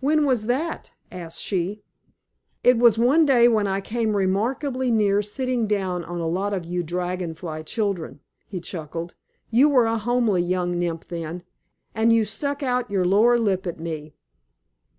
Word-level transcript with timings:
"When 0.00 0.26
was 0.26 0.48
that?" 0.48 0.92
asked 1.10 1.40
she. 1.40 1.80
"It 2.62 2.76
was 2.76 2.98
one 2.98 3.24
day 3.24 3.48
when 3.48 3.66
I 3.66 3.80
came 3.80 4.14
remarkably 4.14 4.90
near 4.90 5.22
sitting 5.22 5.66
down 5.66 6.04
on 6.04 6.20
a 6.20 6.26
lot 6.28 6.52
of 6.52 6.66
you 6.66 6.82
Dragon 6.82 7.34
Fly 7.34 7.62
children," 7.62 8.20
he 8.44 8.60
chuckled. 8.60 9.14
"You 9.50 9.70
were 9.70 9.86
a 9.86 9.96
homely 9.96 10.42
young 10.42 10.78
Nymph 10.78 11.08
then, 11.08 11.42
and 11.94 12.12
you 12.12 12.26
stuck 12.26 12.62
out 12.62 12.90
your 12.90 13.06
lower 13.06 13.38
lip 13.38 13.66
at 13.66 13.80
me." 13.80 14.12